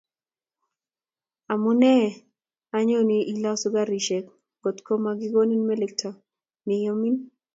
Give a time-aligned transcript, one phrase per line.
[1.53, 1.93] Amune
[2.77, 4.25] anyun ilosu garisiek
[4.59, 6.09] ngotko makikonin melekto
[6.65, 7.15] neo neimin